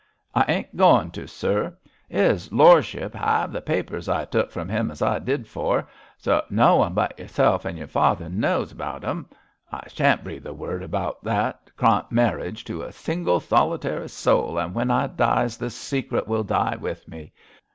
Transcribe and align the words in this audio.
'I 0.33 0.45
ain't 0.51 0.75
goin' 0.75 1.11
to, 1.11 1.27
sir. 1.27 1.77
His 2.09 2.49
lor'ship 2.51 3.15
'ave 3.15 3.53
the 3.53 3.61
papers 3.61 4.09
I 4.09 4.25
took 4.25 4.49
from 4.49 4.67
him 4.67 4.89
as 4.89 5.03
I 5.03 5.19
did 5.19 5.47
for; 5.47 5.87
so 6.17 6.41
no 6.49 6.77
one 6.77 6.95
but 6.95 7.13
yerself 7.19 7.67
an' 7.67 7.77
yer 7.77 7.85
father 7.85 8.27
knows 8.27 8.71
about 8.71 9.03
'em. 9.03 9.27
I 9.71 9.87
sha'n't 9.89 10.23
breathe 10.23 10.47
a 10.47 10.55
word 10.55 10.81
about 10.81 11.23
that 11.23 11.69
Krant 11.77 12.11
marriage 12.11 12.63
to 12.65 12.81
a 12.81 12.91
single, 12.91 13.39
solitary 13.39 14.09
soul, 14.09 14.57
and 14.57 14.73
when 14.73 14.89
I 14.89 15.05
dies 15.05 15.57
the 15.57 15.69
secret 15.69 16.27
will 16.27 16.43
die 16.45 16.77
with 16.79 17.07
me. 17.07 17.31